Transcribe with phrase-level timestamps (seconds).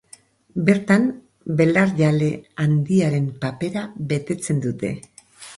[0.69, 1.03] Bertan
[1.59, 2.29] belarjale
[2.65, 3.85] handiaren papera
[4.15, 4.95] betetzen dute.